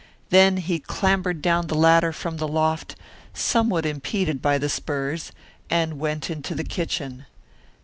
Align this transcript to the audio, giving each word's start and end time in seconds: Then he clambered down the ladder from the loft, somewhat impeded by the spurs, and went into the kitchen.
Then 0.31 0.57
he 0.57 0.79
clambered 0.79 1.43
down 1.43 1.67
the 1.67 1.75
ladder 1.75 2.11
from 2.11 2.37
the 2.37 2.47
loft, 2.47 2.95
somewhat 3.35 3.85
impeded 3.85 4.41
by 4.41 4.57
the 4.57 4.67
spurs, 4.67 5.31
and 5.69 5.99
went 5.99 6.31
into 6.31 6.55
the 6.55 6.63
kitchen. 6.63 7.27